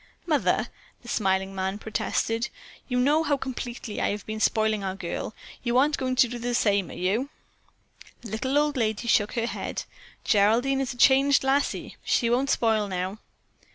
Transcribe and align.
"Mother," 0.25 0.69
the 1.03 1.07
smiling 1.07 1.53
man 1.53 1.77
protested, 1.77 2.49
"you 2.87 2.99
know 2.99 3.21
how 3.21 3.37
completely 3.37 4.01
I 4.01 4.09
have 4.09 4.25
been 4.25 4.39
spoiling 4.39 4.83
our 4.83 4.95
girl. 4.95 5.35
You 5.61 5.77
aren't 5.77 5.99
going 5.99 6.15
to 6.15 6.27
do 6.27 6.39
the 6.39 6.55
same 6.55 6.87
thing, 6.87 6.97
are 6.97 6.99
you?" 6.99 7.29
The 8.21 8.29
little 8.31 8.57
old 8.57 8.77
lady 8.77 9.07
shook 9.07 9.33
her 9.33 9.45
head. 9.45 9.83
"Geraldine 10.23 10.81
is 10.81 10.91
a 10.95 10.97
changed 10.97 11.43
lassie. 11.43 11.97
She 12.03 12.31
won't 12.31 12.49
spoil 12.49 12.87
now." 12.87 13.19